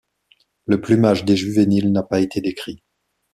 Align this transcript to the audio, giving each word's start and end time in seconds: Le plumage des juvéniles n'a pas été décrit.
Le 0.65 0.81
plumage 0.81 1.25
des 1.25 1.35
juvéniles 1.35 1.91
n'a 1.91 2.01
pas 2.01 2.21
été 2.21 2.41
décrit. 2.41 2.81